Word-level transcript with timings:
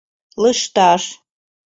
Лышташ...» 0.41 1.03